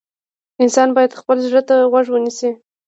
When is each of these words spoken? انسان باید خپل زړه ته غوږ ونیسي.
انسان 0.63 0.89
باید 0.97 1.17
خپل 1.19 1.37
زړه 1.47 1.61
ته 1.69 1.75
غوږ 1.91 2.07
ونیسي. 2.11 2.51